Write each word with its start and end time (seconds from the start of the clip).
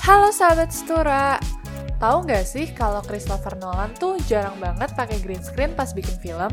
Halo 0.00 0.32
sahabat 0.32 0.72
Setura, 0.72 1.36
tahu 2.00 2.24
nggak 2.24 2.48
sih 2.48 2.72
kalau 2.72 3.04
Christopher 3.04 3.52
Nolan 3.60 3.92
tuh 4.00 4.16
jarang 4.24 4.56
banget 4.56 4.96
pakai 4.96 5.20
green 5.20 5.44
screen 5.44 5.76
pas 5.76 5.92
bikin 5.92 6.16
film? 6.24 6.48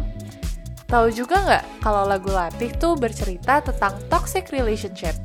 Tahu 0.92 1.08
juga 1.16 1.40
nggak 1.48 1.66
kalau 1.80 2.04
lagu 2.04 2.28
Latih 2.28 2.76
tuh 2.76 3.00
bercerita 3.00 3.64
tentang 3.64 3.96
toxic 4.12 4.52
relationship? 4.52 5.16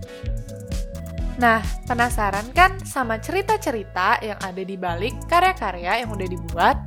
Nah, 1.43 1.67
penasaran 1.91 2.47
kan 2.55 2.79
sama 2.87 3.19
cerita-cerita 3.19 4.23
yang 4.23 4.39
ada 4.39 4.63
di 4.63 4.79
balik 4.79 5.19
karya-karya 5.27 6.07
yang 6.07 6.15
udah 6.15 6.29
dibuat? 6.31 6.79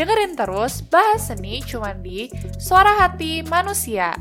Dengerin 0.00 0.32
terus 0.32 0.80
bahas 0.80 1.28
seni 1.28 1.60
cuman 1.60 2.00
di 2.00 2.32
Suara 2.56 3.04
Hati 3.04 3.44
Manusia. 3.44 4.16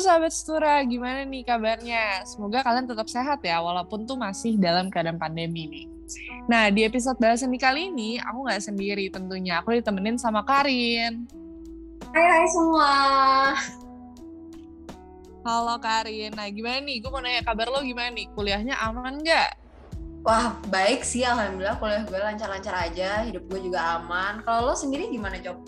Halo 0.00 0.16
sahabat 0.16 0.32
Setura, 0.32 0.80
gimana 0.88 1.28
nih 1.28 1.44
kabarnya? 1.44 2.24
Semoga 2.24 2.64
kalian 2.64 2.88
tetap 2.88 3.04
sehat 3.04 3.36
ya, 3.44 3.60
walaupun 3.60 4.08
tuh 4.08 4.16
masih 4.16 4.56
dalam 4.56 4.88
keadaan 4.88 5.20
pandemi 5.20 5.68
nih. 5.68 5.84
Nah, 6.48 6.72
di 6.72 6.88
episode 6.88 7.20
bahasan 7.20 7.52
kali 7.60 7.92
ini, 7.92 8.16
aku 8.16 8.48
nggak 8.48 8.64
sendiri 8.64 9.12
tentunya. 9.12 9.60
Aku 9.60 9.76
ditemenin 9.76 10.16
sama 10.16 10.40
Karin. 10.40 11.28
Hai 12.16 12.26
hai 12.32 12.46
semua. 12.48 12.92
Halo 15.44 15.76
Karin, 15.76 16.32
nah 16.32 16.48
gimana 16.48 16.80
nih? 16.80 16.96
Gue 17.04 17.10
mau 17.12 17.20
nanya 17.20 17.44
kabar 17.44 17.68
lo 17.68 17.84
gimana 17.84 18.08
nih? 18.16 18.24
Kuliahnya 18.32 18.80
aman 18.80 19.20
nggak? 19.20 19.52
Wah, 20.24 20.56
baik 20.72 21.04
sih. 21.04 21.28
Alhamdulillah 21.28 21.76
kuliah 21.76 22.08
gue 22.08 22.16
lancar-lancar 22.16 22.88
aja. 22.88 23.20
Hidup 23.28 23.44
gue 23.52 23.68
juga 23.68 24.00
aman. 24.00 24.40
Kalau 24.48 24.64
lo 24.64 24.72
sendiri 24.72 25.12
gimana, 25.12 25.36
Job? 25.44 25.60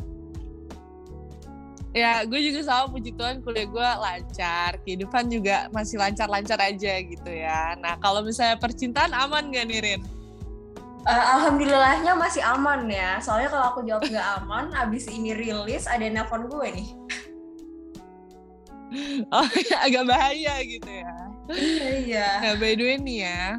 Ya 1.93 2.25
gue 2.25 2.41
juga 2.41 2.61
sama 2.65 2.89
puji 2.89 3.13
Tuhan 3.13 3.45
kuliah 3.45 3.69
gue 3.69 3.89
lancar 4.01 4.81
kehidupan 4.81 5.29
juga 5.29 5.69
masih 5.71 6.01
lancar-lancar 6.01 6.59
aja 6.61 6.93
gitu 7.05 7.31
ya. 7.31 7.77
Nah 7.79 8.01
kalau 8.01 8.25
misalnya 8.25 8.57
percintaan 8.57 9.12
aman 9.12 9.53
gak 9.53 9.69
nih 9.69 9.81
Rin? 9.84 10.03
Uh, 11.03 11.25
Alhamdulillahnya 11.37 12.17
masih 12.17 12.41
aman 12.41 12.89
ya. 12.89 13.21
Soalnya 13.21 13.53
kalau 13.53 13.65
aku 13.77 13.81
jawab 13.84 14.09
gak 14.09 14.29
aman 14.41 14.73
abis 14.73 15.12
ini 15.12 15.37
rilis 15.37 15.84
ada 15.84 16.05
nelfon 16.09 16.49
gue 16.49 16.69
nih. 16.73 16.89
Oh 19.33 19.49
agak 19.81 20.05
bahaya 20.05 20.61
gitu 20.69 20.84
ya. 20.84 21.17
Iya 21.49 21.91
iya. 22.05 22.29
Nah 22.45 22.55
by 22.61 22.77
the 22.77 22.84
way 22.84 23.01
nih 23.01 23.25
ya 23.25 23.56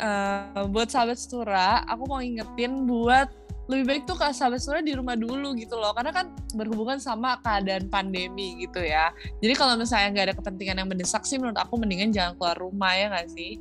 uh, 0.00 0.64
buat 0.68 0.92
sahabat 0.92 1.18
Stura 1.18 1.84
aku 1.88 2.02
mau 2.08 2.20
ingetin 2.20 2.84
buat 2.84 3.28
lebih 3.66 3.84
baik 3.84 4.02
tuh 4.06 4.14
kak 4.14 4.30
sahabat 4.30 4.62
sebenarnya 4.62 4.86
di 4.86 4.94
rumah 4.94 5.16
dulu 5.18 5.54
gitu 5.58 5.74
loh 5.74 5.90
karena 5.90 6.14
kan 6.14 6.30
berhubungan 6.54 7.02
sama 7.02 7.42
keadaan 7.42 7.90
pandemi 7.90 8.62
gitu 8.62 8.78
ya 8.78 9.10
jadi 9.42 9.58
kalau 9.58 9.74
misalnya 9.74 10.14
nggak 10.14 10.26
ada 10.30 10.36
kepentingan 10.38 10.76
yang 10.82 10.88
mendesak 10.90 11.26
sih 11.26 11.34
menurut 11.38 11.58
aku 11.58 11.74
mendingan 11.74 12.14
jangan 12.14 12.38
keluar 12.38 12.56
rumah 12.58 12.94
ya 12.94 13.10
nggak 13.10 13.30
sih 13.34 13.58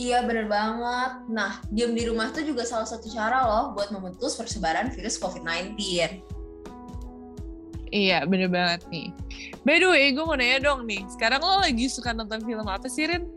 Iya 0.00 0.24
bener 0.24 0.48
banget. 0.48 1.12
Nah, 1.28 1.60
diam 1.68 1.92
di 1.92 2.08
rumah 2.08 2.32
tuh 2.32 2.40
juga 2.40 2.64
salah 2.64 2.88
satu 2.88 3.12
cara 3.12 3.44
loh 3.44 3.76
buat 3.76 3.92
memutus 3.92 4.40
persebaran 4.40 4.88
virus 4.88 5.20
COVID-19. 5.20 5.76
Iya, 7.92 8.24
bener 8.24 8.48
banget 8.48 8.88
nih. 8.88 9.12
By 9.68 9.84
the 9.84 9.92
way, 9.92 10.16
gue 10.16 10.24
mau 10.24 10.32
nanya 10.32 10.64
dong 10.64 10.88
nih. 10.88 11.04
Sekarang 11.12 11.44
lo 11.44 11.60
lagi 11.60 11.92
suka 11.92 12.16
nonton 12.16 12.40
film 12.40 12.64
apa 12.64 12.88
sih, 12.88 13.04
Rin? 13.04 13.28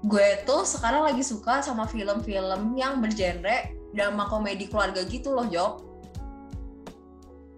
Gue 0.00 0.40
tuh 0.48 0.64
sekarang 0.64 1.04
lagi 1.04 1.20
suka 1.20 1.60
sama 1.60 1.84
film-film 1.84 2.72
yang 2.72 3.04
bergenre 3.04 3.75
drama 3.96 4.28
komedi 4.28 4.68
keluarga 4.68 5.00
gitu 5.08 5.32
loh 5.32 5.48
Job 5.48 5.80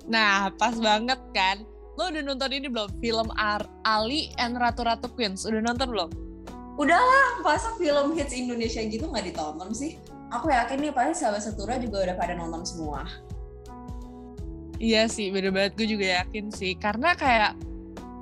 nah 0.08 0.48
pas 0.56 0.72
banget 0.80 1.20
kan? 1.36 1.68
Lo 1.98 2.14
udah 2.14 2.22
nonton 2.22 2.54
ini 2.54 2.70
belum? 2.70 2.88
Film 3.02 3.28
Ar 3.34 3.66
Ali 3.82 4.30
and 4.38 4.54
Ratu 4.54 4.86
Ratu 4.86 5.10
Queens. 5.12 5.42
Udah 5.44 5.58
nonton 5.58 5.90
belum? 5.90 6.10
Udahlah 6.78 7.42
masa 7.42 7.74
film 7.74 8.14
hits 8.14 8.30
Indonesia 8.30 8.78
gitu 8.86 9.10
nggak 9.10 9.34
ditonton 9.34 9.74
sih. 9.74 9.98
Aku 10.30 10.46
yakin 10.46 10.78
nih 10.78 10.94
pasti 10.94 11.26
sahabat 11.26 11.42
setura 11.42 11.74
juga 11.82 12.06
udah 12.06 12.14
pada 12.14 12.38
nonton 12.38 12.62
semua. 12.62 13.02
Iya 14.78 15.10
sih 15.10 15.34
bener 15.34 15.50
banget. 15.50 15.74
Gue 15.74 15.90
juga 15.90 16.22
yakin 16.22 16.54
sih. 16.54 16.78
Karena 16.78 17.18
kayak 17.18 17.58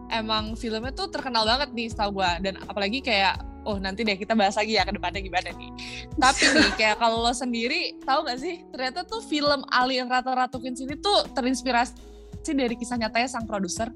emang 0.08 0.56
filmnya 0.56 0.96
tuh 0.96 1.12
terkenal 1.12 1.44
banget 1.44 1.68
nih 1.76 1.92
setahu 1.92 2.24
gue 2.24 2.30
dan 2.48 2.56
apalagi 2.64 3.04
kayak 3.04 3.36
oh 3.66 3.76
nanti 3.82 4.06
deh 4.06 4.14
kita 4.14 4.38
bahas 4.38 4.54
lagi 4.54 4.78
ya 4.78 4.86
ke 4.86 4.94
depannya 4.94 5.20
gimana 5.20 5.50
nih. 5.50 5.70
Tapi 6.14 6.44
nih 6.54 6.70
kayak 6.78 6.96
kalau 7.02 7.26
lo 7.26 7.34
sendiri 7.34 7.98
tahu 8.06 8.24
gak 8.24 8.38
sih 8.38 8.62
ternyata 8.70 9.02
tuh 9.02 9.20
film 9.20 9.66
Alien 9.74 10.06
Ratu-Ratu 10.06 10.62
Queens 10.62 10.78
ini 10.80 10.94
tuh 10.96 11.26
terinspirasi 11.34 11.98
dari 12.46 12.78
kisah 12.78 12.94
nyatanya 12.94 13.26
sang 13.26 13.42
produser. 13.42 13.90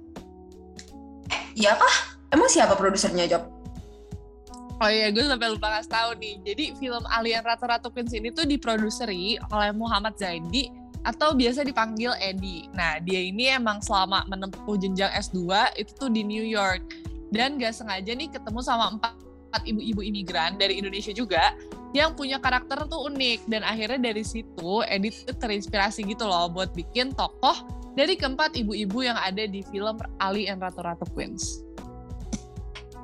Iya 1.54 1.78
kah? 1.78 1.96
Emang 2.34 2.50
siapa 2.50 2.74
produsernya 2.74 3.30
Job? 3.30 3.46
Oh 4.80 4.88
iya, 4.88 5.12
gue 5.12 5.20
sampai 5.20 5.52
lupa 5.52 5.76
ngasih 5.76 5.92
tahu 5.92 6.10
nih. 6.16 6.34
Jadi 6.40 6.64
film 6.80 7.04
Alien 7.12 7.44
Ratu-Ratu 7.44 7.92
Queens 7.92 8.16
ini 8.16 8.32
tuh 8.32 8.48
diproduseri 8.48 9.36
oleh 9.52 9.70
Muhammad 9.76 10.16
Zaidi 10.16 10.72
atau 11.04 11.36
biasa 11.36 11.68
dipanggil 11.68 12.16
Eddie. 12.16 12.64
Nah, 12.72 12.96
dia 13.04 13.20
ini 13.20 13.52
emang 13.52 13.84
selama 13.84 14.24
menempuh 14.28 14.80
jenjang 14.80 15.12
S2 15.12 15.76
itu 15.76 15.92
tuh 16.00 16.08
di 16.08 16.24
New 16.24 16.44
York. 16.44 16.80
Dan 17.30 17.60
gak 17.60 17.76
sengaja 17.76 18.10
nih 18.10 18.32
ketemu 18.32 18.60
sama 18.64 18.90
empat 18.96 19.14
empat 19.50 19.66
ibu-ibu 19.66 20.00
imigran 20.06 20.54
dari 20.54 20.78
Indonesia 20.78 21.10
juga 21.10 21.58
yang 21.90 22.14
punya 22.14 22.38
karakter 22.38 22.86
tuh 22.86 23.10
unik 23.10 23.50
dan 23.50 23.66
akhirnya 23.66 24.14
dari 24.14 24.22
situ 24.22 24.86
Edit 24.86 25.26
terinspirasi 25.26 26.06
gitu 26.06 26.22
loh 26.22 26.46
buat 26.46 26.70
bikin 26.70 27.10
tokoh 27.18 27.66
dari 27.98 28.14
keempat 28.14 28.54
ibu-ibu 28.54 29.02
yang 29.02 29.18
ada 29.18 29.42
di 29.50 29.66
film 29.66 29.98
Ali 30.22 30.46
and 30.46 30.62
Ratu 30.62 30.86
Ratu 30.86 31.02
Queens. 31.10 31.66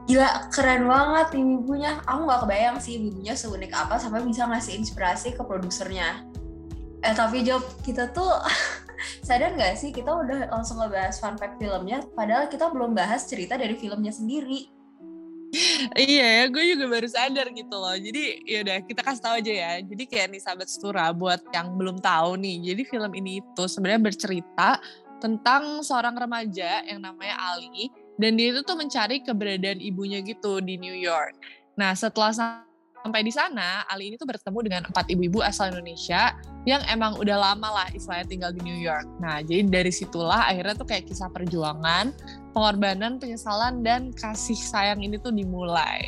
Gila, 0.07 0.55
keren 0.55 0.87
banget 0.87 1.35
ibu-ibunya. 1.35 1.99
Aku 2.07 2.31
gak 2.31 2.47
kebayang 2.47 2.79
sih 2.79 2.95
ibu-ibunya 2.95 3.35
seunik 3.35 3.75
apa 3.75 3.99
sampai 3.99 4.23
bisa 4.23 4.47
ngasih 4.47 4.79
inspirasi 4.79 5.35
ke 5.35 5.43
produsernya. 5.43 6.23
Eh 7.03 7.11
tapi 7.11 7.43
Job, 7.43 7.67
kita 7.83 8.15
tuh 8.15 8.31
sadar 9.27 9.59
gak 9.59 9.75
sih 9.75 9.91
kita 9.91 10.09
udah 10.15 10.47
langsung 10.55 10.79
ngebahas 10.79 11.19
fun 11.19 11.35
fact 11.35 11.59
filmnya 11.59 12.03
padahal 12.15 12.47
kita 12.47 12.71
belum 12.71 12.95
bahas 12.95 13.27
cerita 13.27 13.59
dari 13.59 13.75
filmnya 13.75 14.15
sendiri 14.15 14.76
iya 15.97 16.27
ya, 16.41 16.45
gue 16.51 16.65
juga 16.77 16.85
baru 16.91 17.09
sadar 17.09 17.47
gitu 17.53 17.77
loh. 17.77 17.97
Jadi 17.97 18.45
ya 18.45 18.59
udah 18.67 18.79
kita 18.85 19.01
kasih 19.03 19.23
tahu 19.23 19.35
aja 19.41 19.53
ya. 19.53 19.73
Jadi 19.83 20.05
kayak 20.07 20.27
nih 20.35 20.41
sahabat 20.43 20.69
Stura 20.69 21.11
buat 21.13 21.41
yang 21.55 21.77
belum 21.77 21.99
tahu 22.01 22.37
nih. 22.41 22.73
Jadi 22.73 22.83
film 22.87 23.13
ini 23.17 23.41
itu 23.41 23.65
sebenarnya 23.67 24.03
bercerita 24.03 24.71
tentang 25.17 25.81
seorang 25.81 26.13
remaja 26.13 26.85
yang 26.85 27.01
namanya 27.01 27.37
Ali 27.41 27.89
dan 28.21 28.37
dia 28.37 28.53
itu 28.53 28.61
tuh 28.65 28.77
mencari 28.77 29.21
keberadaan 29.25 29.81
ibunya 29.81 30.21
gitu 30.25 30.61
di 30.61 30.77
New 30.81 30.97
York. 30.97 31.37
Nah, 31.77 31.93
setelah 31.93 32.33
sampai 33.07 33.23
di 33.23 33.31
sana, 33.31 33.87
Ali 33.87 34.11
ini 34.11 34.19
tuh 34.19 34.27
bertemu 34.27 34.59
dengan 34.67 34.83
empat 34.91 35.07
ibu-ibu 35.07 35.39
asal 35.39 35.71
Indonesia 35.71 36.35
yang 36.67 36.83
emang 36.91 37.15
udah 37.15 37.39
lama 37.39 37.71
lah 37.71 37.89
istilahnya 37.95 38.27
tinggal 38.27 38.51
di 38.51 38.67
New 38.67 38.75
York. 38.75 39.07
Nah, 39.23 39.39
jadi 39.47 39.63
dari 39.63 39.95
situlah 39.95 40.51
akhirnya 40.51 40.75
tuh 40.75 40.91
kayak 40.91 41.07
kisah 41.07 41.31
perjuangan 41.31 42.11
pengorbanan, 42.51 43.23
penyesalan, 43.23 43.87
dan 43.87 44.11
kasih 44.11 44.59
sayang 44.59 45.07
ini 45.07 45.23
tuh 45.23 45.31
dimulai. 45.31 46.03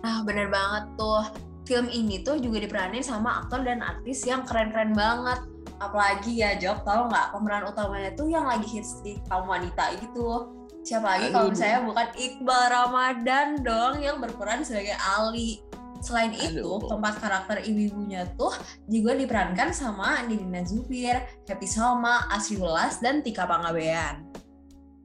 Nah, 0.00 0.24
bener 0.24 0.48
banget 0.48 0.88
tuh. 0.96 1.28
Film 1.66 1.90
ini 1.90 2.22
tuh 2.22 2.38
juga 2.38 2.62
diperanin 2.62 3.02
sama 3.02 3.42
aktor 3.42 3.66
dan 3.66 3.82
artis 3.82 4.24
yang 4.24 4.46
keren-keren 4.48 4.96
banget. 4.96 5.44
Apalagi 5.82 6.40
ya, 6.40 6.56
Job, 6.56 6.86
tau 6.86 7.10
nggak 7.10 7.36
pemeran 7.36 7.68
utamanya 7.68 8.14
tuh 8.16 8.30
yang 8.32 8.48
lagi 8.48 8.64
hits 8.64 9.04
di 9.04 9.20
kaum 9.28 9.50
wanita 9.50 9.98
gitu. 9.98 10.56
Siapa 10.86 11.18
lagi 11.18 11.34
kalau 11.34 11.50
misalnya 11.50 11.82
bukan 11.82 12.08
Iqbal 12.14 12.62
Ramadan 12.70 13.58
dong 13.58 13.98
yang 13.98 14.22
berperan 14.22 14.62
sebagai 14.62 14.94
Ali. 15.02 15.58
Selain 15.98 16.30
itu, 16.30 16.62
Aduh. 16.62 16.86
keempat 16.86 17.18
karakter 17.18 17.58
ibu-ibunya 17.66 18.22
tuh 18.38 18.54
juga 18.86 19.18
diperankan 19.18 19.74
sama 19.74 20.22
Nidina 20.22 20.62
Zubir, 20.62 21.18
Happy 21.50 21.66
Salma, 21.66 22.30
Asri 22.30 22.62
Welas, 22.62 23.02
dan 23.02 23.18
Tika 23.26 23.50
Pangabean. 23.50 24.22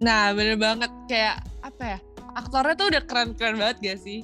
Nah, 0.05 0.29
bener 0.37 0.61
banget 0.61 0.93
kayak 1.09 1.41
apa 1.65 1.97
ya? 1.97 1.99
Aktornya 2.37 2.77
tuh 2.77 2.87
udah 2.93 3.01
keren-keren 3.01 3.57
banget 3.57 3.77
gak 3.81 3.99
sih? 4.05 4.21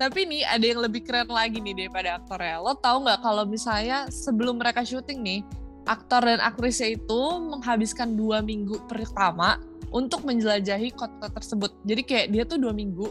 Tapi 0.00 0.24
nih 0.24 0.48
ada 0.48 0.64
yang 0.64 0.80
lebih 0.80 1.04
keren 1.04 1.28
lagi 1.28 1.60
nih 1.60 1.84
daripada 1.84 2.16
aktornya. 2.16 2.64
Lo 2.64 2.72
tau 2.80 3.04
nggak 3.04 3.20
kalau 3.20 3.44
misalnya 3.44 4.08
sebelum 4.08 4.56
mereka 4.56 4.86
syuting 4.86 5.20
nih, 5.20 5.40
aktor 5.88 6.22
dan 6.22 6.44
aktrisnya 6.44 6.94
itu 6.94 7.20
menghabiskan 7.40 8.14
dua 8.14 8.44
minggu 8.44 8.84
pertama 8.84 9.56
untuk 9.88 10.22
menjelajahi 10.28 10.92
kota 10.92 11.32
tersebut. 11.32 11.72
Jadi 11.88 12.02
kayak 12.04 12.26
dia 12.28 12.44
tuh 12.44 12.60
dua 12.60 12.76
minggu 12.76 13.08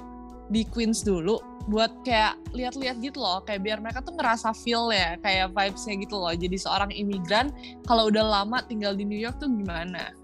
di 0.53 0.63
Queens 0.69 1.03
dulu 1.03 1.41
buat 1.68 1.91
kayak 2.07 2.39
lihat-lihat 2.56 3.03
gitu 3.03 3.19
loh 3.19 3.44
kayak 3.44 3.59
biar 3.59 3.83
mereka 3.83 4.00
tuh 4.00 4.15
ngerasa 4.15 4.56
feel 4.56 4.88
ya 4.95 5.19
kayak 5.19 5.51
vibesnya 5.51 6.00
gitu 6.00 6.15
loh 6.15 6.31
jadi 6.31 6.56
seorang 6.56 6.95
imigran 6.95 7.51
kalau 7.83 8.07
udah 8.07 8.24
lama 8.24 8.63
tinggal 8.63 8.95
di 8.95 9.03
New 9.03 9.19
York 9.19 9.35
tuh 9.44 9.51
gimana 9.51 10.15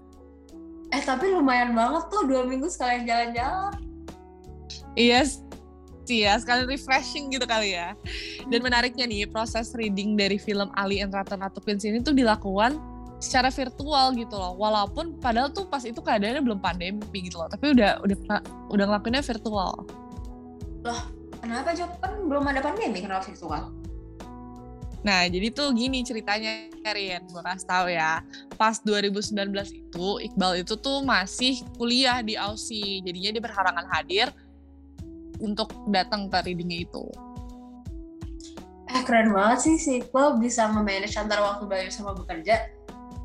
Eh 0.94 1.02
tapi 1.02 1.26
lumayan 1.32 1.74
banget 1.74 2.06
tuh 2.06 2.22
dua 2.22 2.46
minggu 2.46 2.70
sekalian 2.70 3.02
jalan-jalan. 3.02 3.74
Iya 4.94 5.26
yes. 5.26 5.42
Sih 6.04 6.24
ya, 6.24 6.36
sekalian 6.38 6.68
refreshing 6.68 7.32
gitu 7.32 7.44
kali 7.48 7.74
ya. 7.74 7.96
Dan 8.48 8.60
menariknya 8.60 9.08
nih, 9.08 9.26
proses 9.28 9.72
reading 9.72 10.14
dari 10.14 10.36
film 10.36 10.70
Ali 10.76 11.00
and 11.00 11.10
Ratu 11.10 11.34
Ratu 11.34 11.58
Queens 11.64 11.84
ini 11.84 12.04
tuh 12.04 12.12
dilakukan 12.12 12.76
secara 13.18 13.48
virtual 13.48 14.12
gitu 14.14 14.36
loh. 14.36 14.52
Walaupun 14.60 15.18
padahal 15.18 15.48
tuh 15.50 15.64
pas 15.66 15.80
itu 15.82 15.98
keadaannya 15.98 16.44
belum 16.44 16.60
pandemi 16.60 17.00
gitu 17.24 17.40
loh, 17.40 17.48
tapi 17.48 17.72
udah 17.72 18.04
udah 18.04 18.16
udah 18.70 18.84
ngelakuinnya 18.84 19.24
virtual. 19.24 19.72
Loh, 20.84 21.00
kenapa 21.40 21.72
Jok? 21.72 21.90
Kan 22.04 22.12
belum 22.28 22.44
ada 22.52 22.60
pandemi 22.60 23.00
kenapa 23.00 23.24
virtual? 23.24 23.72
Nah, 25.04 25.28
jadi 25.28 25.52
tuh 25.52 25.76
gini 25.76 26.00
ceritanya, 26.00 26.72
Rian. 26.80 27.28
Gue 27.28 27.44
kasih 27.44 27.68
tau 27.68 27.86
ya. 27.92 28.24
Pas 28.56 28.80
2019 28.80 29.36
itu, 29.68 30.06
Iqbal 30.24 30.64
itu 30.64 30.80
tuh 30.80 31.04
masih 31.04 31.60
kuliah 31.76 32.24
di 32.24 32.40
Aussie. 32.40 33.04
Jadinya 33.04 33.36
dia 33.36 33.42
berhalangan 33.44 33.84
hadir 33.92 34.32
untuk 35.44 35.68
datang 35.92 36.32
ke 36.32 36.40
readingnya 36.40 36.88
itu. 36.88 37.04
Eh, 38.88 39.02
keren 39.04 39.36
banget 39.36 39.58
sih 39.68 39.76
si 39.76 39.90
Iqbal 40.00 40.40
bisa 40.40 40.64
memanage 40.72 41.20
antara 41.20 41.44
waktu 41.44 41.68
belajar 41.68 41.92
sama 41.92 42.16
bekerja. 42.16 42.72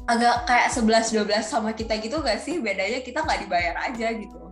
Agak 0.10 0.50
kayak 0.50 0.74
11-12 0.74 1.48
sama 1.48 1.72
kita 1.72 1.96
gitu 2.02 2.20
gak 2.20 2.42
sih? 2.42 2.58
Bedanya 2.60 3.00
kita 3.06 3.22
nggak 3.22 3.46
dibayar 3.46 3.76
aja 3.88 4.10
gitu 4.12 4.50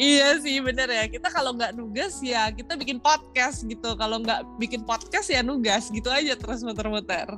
iya 0.00 0.36
sih 0.40 0.60
bener 0.64 0.88
ya 0.88 1.04
kita 1.08 1.28
kalau 1.28 1.52
nggak 1.52 1.76
nugas 1.76 2.16
ya 2.24 2.48
kita 2.48 2.76
bikin 2.78 2.98
podcast 3.00 3.64
gitu 3.68 3.92
kalau 4.00 4.20
nggak 4.20 4.40
bikin 4.56 4.80
podcast 4.82 5.28
ya 5.28 5.44
nugas 5.44 5.92
gitu 5.92 6.08
aja 6.08 6.32
terus 6.36 6.64
muter-muter 6.64 7.28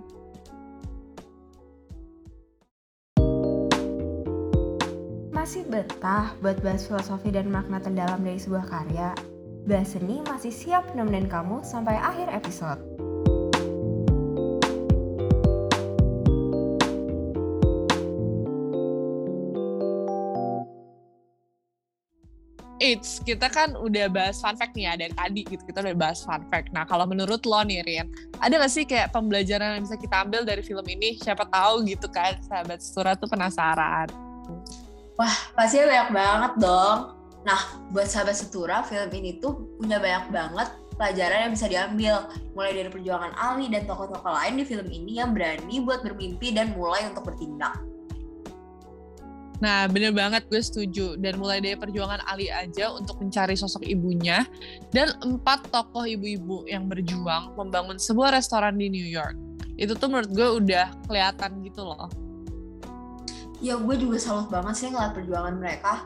masih 5.46 5.62
betah 5.70 6.34
buat 6.42 6.58
bahas 6.58 6.90
filosofi 6.90 7.30
dan 7.30 7.46
makna 7.46 7.78
terdalam 7.78 8.18
dari 8.18 8.34
sebuah 8.34 8.66
karya? 8.66 9.14
Bahas 9.62 9.94
Seni 9.94 10.18
masih 10.26 10.50
siap 10.50 10.90
nemenin 10.98 11.30
kamu 11.30 11.62
sampai 11.62 11.94
akhir 12.02 12.34
episode. 12.34 12.82
It's 22.82 23.22
kita 23.22 23.46
kan 23.46 23.78
udah 23.78 24.10
bahas 24.10 24.42
fun 24.42 24.58
fact 24.58 24.74
nih 24.74 24.90
ya 24.90 24.98
dari 24.98 25.14
tadi 25.14 25.46
gitu 25.46 25.62
kita 25.62 25.78
udah 25.86 25.94
bahas 25.94 26.26
fun 26.26 26.42
fact. 26.50 26.74
Nah 26.74 26.82
kalau 26.90 27.06
menurut 27.06 27.46
lo 27.46 27.62
nih 27.62 27.86
Rian, 27.86 28.10
ada 28.42 28.58
gak 28.58 28.72
sih 28.74 28.82
kayak 28.82 29.14
pembelajaran 29.14 29.78
yang 29.78 29.86
bisa 29.86 29.94
kita 29.94 30.26
ambil 30.26 30.42
dari 30.42 30.66
film 30.66 30.82
ini? 30.90 31.22
Siapa 31.22 31.46
tahu 31.46 31.86
gitu 31.86 32.10
kan 32.10 32.34
sahabat 32.42 32.82
Sura 32.82 33.14
tuh 33.14 33.30
penasaran. 33.30 34.10
Wah 35.16 35.36
pasti 35.56 35.80
banyak 35.80 36.10
banget 36.12 36.52
dong. 36.60 37.16
Nah 37.48 37.60
buat 37.92 38.08
sahabat 38.08 38.36
Setura 38.36 38.84
film 38.84 39.08
ini 39.16 39.40
tuh 39.40 39.64
punya 39.80 39.96
banyak 39.96 40.28
banget 40.28 40.68
pelajaran 40.96 41.48
yang 41.48 41.52
bisa 41.52 41.66
diambil 41.68 42.14
mulai 42.56 42.72
dari 42.72 42.88
perjuangan 42.88 43.32
Ali 43.36 43.68
dan 43.68 43.84
tokoh-tokoh 43.84 44.32
lain 44.32 44.60
di 44.60 44.64
film 44.64 44.88
ini 44.88 45.20
yang 45.20 45.36
berani 45.36 45.84
buat 45.84 46.00
bermimpi 46.04 46.56
dan 46.56 46.72
mulai 46.72 47.04
untuk 47.08 47.28
bertindak. 47.32 47.76
Nah, 49.56 49.88
bener 49.88 50.12
banget 50.12 50.44
gue 50.52 50.60
setuju. 50.60 51.16
Dan 51.16 51.40
mulai 51.40 51.64
dari 51.64 51.80
perjuangan 51.80 52.20
Ali 52.28 52.52
aja 52.52 52.92
untuk 52.92 53.16
mencari 53.24 53.56
sosok 53.56 53.88
ibunya, 53.88 54.44
dan 54.92 55.16
empat 55.24 55.72
tokoh 55.72 56.04
ibu-ibu 56.04 56.68
yang 56.68 56.84
berjuang 56.92 57.56
membangun 57.56 57.96
sebuah 57.96 58.36
restoran 58.36 58.76
di 58.76 58.92
New 58.92 59.08
York. 59.08 59.36
Itu 59.80 59.96
tuh 59.96 60.12
menurut 60.12 60.30
gue 60.32 60.48
udah 60.60 60.92
kelihatan 61.08 61.64
gitu 61.64 61.88
loh. 61.88 62.08
Ya, 63.64 63.80
gue 63.80 63.96
juga 63.96 64.20
salut 64.20 64.52
banget 64.52 64.74
sih 64.76 64.88
ngeliat 64.92 65.16
perjuangan 65.16 65.56
mereka. 65.56 66.04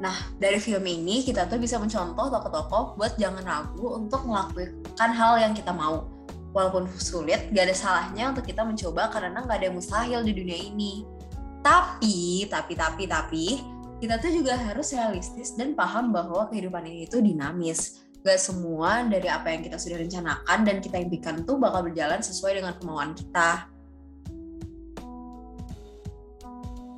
Nah, 0.00 0.16
dari 0.36 0.60
film 0.60 0.84
ini 0.84 1.24
kita 1.24 1.48
tuh 1.48 1.56
bisa 1.56 1.80
mencontoh 1.80 2.28
tokoh-tokoh 2.28 3.00
buat 3.00 3.16
jangan 3.16 3.44
ragu 3.44 3.96
untuk 3.96 4.24
melakukan 4.28 5.10
hal 5.12 5.40
yang 5.40 5.52
kita 5.56 5.72
mau. 5.72 6.08
Walaupun 6.56 6.88
sulit, 6.96 7.52
gak 7.52 7.68
ada 7.68 7.76
salahnya 7.76 8.32
untuk 8.32 8.48
kita 8.48 8.64
mencoba 8.64 9.12
karena 9.12 9.44
gak 9.44 9.60
ada 9.60 9.64
yang 9.68 9.76
mustahil 9.76 10.24
di 10.24 10.32
dunia 10.32 10.56
ini 10.56 11.04
tapi, 11.66 12.46
tapi, 12.46 12.78
tapi, 12.78 13.04
tapi, 13.10 13.46
kita 13.98 14.22
tuh 14.22 14.30
juga 14.30 14.54
harus 14.54 14.94
realistis 14.94 15.50
dan 15.58 15.74
paham 15.74 16.14
bahwa 16.14 16.46
kehidupan 16.46 16.86
ini 16.86 17.10
itu 17.10 17.18
dinamis. 17.18 18.06
Gak 18.22 18.38
semua 18.38 19.02
dari 19.02 19.26
apa 19.26 19.50
yang 19.50 19.66
kita 19.66 19.74
sudah 19.74 19.98
rencanakan 19.98 20.62
dan 20.62 20.78
kita 20.78 21.02
impikan 21.02 21.42
tuh 21.42 21.58
bakal 21.58 21.82
berjalan 21.90 22.22
sesuai 22.22 22.62
dengan 22.62 22.78
kemauan 22.78 23.18
kita. 23.18 23.66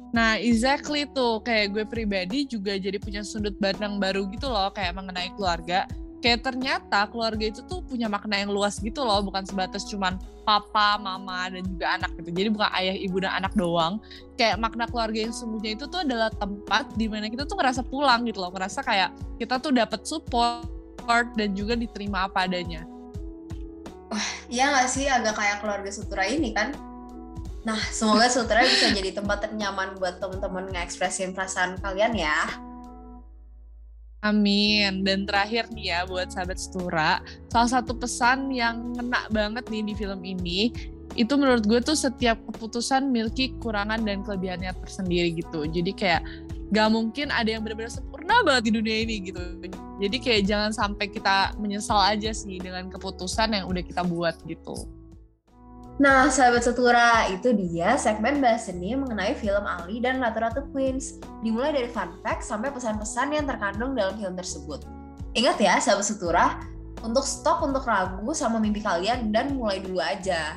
Nah, 0.08 0.40
exactly 0.40 1.04
tuh. 1.12 1.44
Kayak 1.44 1.66
gue 1.76 1.84
pribadi 1.84 2.48
juga 2.48 2.76
jadi 2.80 2.96
punya 2.96 3.20
sudut 3.20 3.52
pandang 3.60 4.00
baru 4.00 4.24
gitu 4.32 4.48
loh, 4.48 4.72
kayak 4.72 4.96
mengenai 4.96 5.32
keluarga. 5.36 5.84
Kayak 6.18 6.50
ternyata 6.50 7.06
keluarga 7.14 7.46
itu 7.46 7.62
tuh 7.70 7.78
punya 7.86 8.10
makna 8.10 8.42
yang 8.42 8.50
luas 8.50 8.82
gitu 8.82 9.06
loh 9.06 9.22
bukan 9.22 9.46
sebatas 9.46 9.86
cuman 9.86 10.18
papa 10.42 10.98
mama 10.98 11.46
dan 11.46 11.62
juga 11.62 11.86
anak 11.94 12.10
gitu. 12.18 12.34
Jadi 12.34 12.48
bukan 12.58 12.70
ayah 12.74 12.96
ibu 12.98 13.16
dan 13.22 13.32
anak 13.38 13.54
doang. 13.54 14.02
Kayak 14.34 14.58
makna 14.58 14.90
keluarga 14.90 15.14
yang 15.14 15.30
sesungguhnya 15.30 15.78
itu 15.78 15.86
tuh 15.86 16.02
adalah 16.02 16.32
tempat 16.34 16.90
di 16.98 17.06
mana 17.06 17.30
kita 17.30 17.46
tuh 17.46 17.54
ngerasa 17.54 17.86
pulang 17.86 18.26
gitu 18.26 18.42
loh. 18.42 18.50
Ngerasa 18.50 18.82
kayak 18.82 19.14
kita 19.38 19.62
tuh 19.62 19.70
dapat 19.70 20.02
support 20.02 20.66
dan 21.38 21.54
juga 21.54 21.78
diterima 21.78 22.26
apa 22.26 22.50
adanya. 22.50 22.82
Wah, 24.10 24.28
iya 24.50 24.74
gak 24.74 24.88
sih? 24.90 25.06
Agak 25.06 25.38
kayak 25.38 25.62
keluarga 25.62 25.90
Sutra 25.92 26.26
ini 26.26 26.50
kan? 26.50 26.74
Nah, 27.66 27.80
semoga 27.90 28.30
Sutra 28.30 28.62
bisa 28.62 28.94
jadi 28.94 29.10
tempat 29.10 29.50
ternyaman 29.50 29.98
buat 29.98 30.22
teman-teman 30.22 30.70
ngekspresin 30.70 31.34
perasaan 31.34 31.78
kalian 31.82 32.14
ya. 32.14 32.46
Amin. 34.22 35.06
Dan 35.06 35.26
terakhir 35.30 35.70
nih 35.70 35.94
ya 35.94 36.00
buat 36.06 36.30
sahabat 36.34 36.58
Setura, 36.58 37.22
salah 37.50 37.70
satu 37.70 37.94
pesan 37.94 38.50
yang 38.50 38.94
ngena 38.98 39.30
banget 39.30 39.70
nih 39.70 39.82
di 39.86 39.94
film 39.94 40.20
ini, 40.26 40.74
itu 41.14 41.34
menurut 41.38 41.66
gue 41.66 41.78
tuh 41.82 41.94
setiap 41.94 42.38
keputusan 42.50 43.10
miliki 43.10 43.54
kekurangan 43.58 44.02
dan 44.02 44.26
kelebihannya 44.26 44.74
tersendiri 44.82 45.38
gitu. 45.38 45.66
Jadi 45.70 45.94
kayak 45.94 46.22
gak 46.74 46.88
mungkin 46.90 47.30
ada 47.30 47.46
yang 47.46 47.62
benar-benar 47.62 47.94
sempurna 47.94 48.42
banget 48.42 48.70
di 48.70 48.72
dunia 48.82 48.96
ini 49.06 49.14
gitu. 49.30 49.40
Jadi 49.98 50.16
kayak 50.22 50.42
jangan 50.46 50.70
sampai 50.74 51.06
kita 51.10 51.54
menyesal 51.58 51.98
aja 51.98 52.30
sih 52.30 52.58
dengan 52.58 52.90
keputusan 52.90 53.54
yang 53.54 53.66
udah 53.66 53.82
kita 53.82 54.02
buat 54.02 54.34
gitu. 54.46 54.97
Nah, 55.98 56.30
sahabat 56.30 56.62
setura, 56.62 57.26
itu 57.26 57.50
dia 57.50 57.98
segmen 57.98 58.38
bahas 58.38 58.70
seni 58.70 58.94
mengenai 58.94 59.34
film 59.34 59.66
Ali 59.66 59.98
dan 59.98 60.22
Ratu 60.22 60.38
Ratu 60.38 60.62
Queens. 60.70 61.18
Dimulai 61.42 61.74
dari 61.74 61.90
fun 61.90 62.14
fact 62.22 62.46
sampai 62.46 62.70
pesan-pesan 62.70 63.34
yang 63.34 63.50
terkandung 63.50 63.98
dalam 63.98 64.14
film 64.14 64.38
tersebut. 64.38 64.86
Ingat 65.34 65.58
ya, 65.58 65.74
sahabat 65.82 66.06
setura, 66.06 66.62
untuk 67.02 67.26
stop 67.26 67.66
untuk 67.66 67.82
ragu 67.82 68.30
sama 68.30 68.62
mimpi 68.62 68.78
kalian 68.78 69.34
dan 69.34 69.58
mulai 69.58 69.82
dulu 69.82 69.98
aja. 69.98 70.54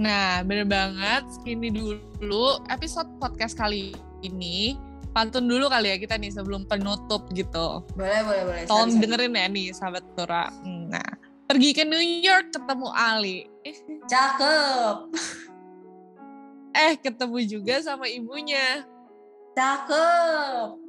Nah, 0.00 0.40
bener 0.48 0.64
banget. 0.64 1.28
Ini 1.44 1.68
dulu 1.68 2.64
episode 2.72 3.12
podcast 3.20 3.52
kali 3.52 3.92
ini. 4.24 4.80
Pantun 5.12 5.44
dulu 5.44 5.68
kali 5.68 5.92
ya 5.92 6.00
kita 6.00 6.16
nih 6.16 6.32
sebelum 6.32 6.64
penutup 6.64 7.28
gitu. 7.36 7.84
Boleh, 8.00 8.24
boleh, 8.24 8.42
boleh. 8.48 8.62
Tolong 8.64 8.96
dengerin 8.96 9.36
ya 9.36 9.44
nih, 9.52 9.68
sahabat 9.76 10.00
Tura. 10.16 10.48
Nah, 10.64 11.04
pergi 11.52 11.76
ke 11.76 11.84
New 11.84 12.00
York 12.00 12.48
ketemu 12.56 12.88
Ali. 12.96 13.44
Cakep. 14.08 14.96
Eh, 16.72 16.96
ketemu 16.96 17.38
juga 17.44 17.76
sama 17.84 18.08
ibunya. 18.08 18.88
Cakep. 19.52 20.80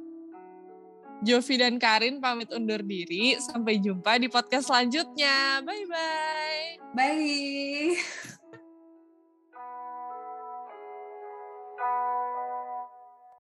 Jovi 1.20 1.54
dan 1.60 1.76
Karin 1.76 2.16
pamit 2.16 2.48
undur 2.48 2.80
diri. 2.80 3.36
Sampai 3.44 3.76
jumpa 3.76 4.16
di 4.16 4.32
podcast 4.32 4.72
selanjutnya. 4.72 5.60
Bye-bye. 5.60 6.96
Bye. 6.96 8.32